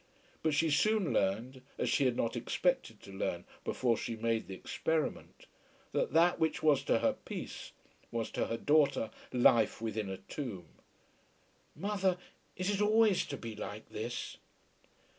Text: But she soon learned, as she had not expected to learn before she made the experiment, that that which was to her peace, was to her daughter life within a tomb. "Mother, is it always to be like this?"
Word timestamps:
But 0.41 0.55
she 0.55 0.71
soon 0.71 1.13
learned, 1.13 1.61
as 1.77 1.87
she 1.87 2.05
had 2.05 2.15
not 2.17 2.35
expected 2.35 3.01
to 3.03 3.11
learn 3.13 3.45
before 3.63 3.95
she 3.97 4.15
made 4.15 4.47
the 4.47 4.55
experiment, 4.55 5.45
that 5.91 6.11
that 6.13 6.39
which 6.39 6.63
was 6.63 6.81
to 6.85 6.97
her 7.01 7.13
peace, 7.13 7.71
was 8.09 8.31
to 8.31 8.47
her 8.47 8.57
daughter 8.57 9.11
life 9.31 9.79
within 9.79 10.09
a 10.09 10.17
tomb. 10.17 10.69
"Mother, 11.75 12.17
is 12.57 12.71
it 12.71 12.81
always 12.81 13.27
to 13.27 13.37
be 13.37 13.55
like 13.55 13.89
this?" 13.89 14.37